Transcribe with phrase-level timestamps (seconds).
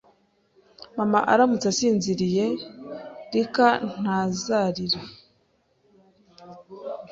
[0.97, 2.45] Mama aramutse asinziriye
[3.31, 3.67] Lyca
[3.99, 4.99] ntazarira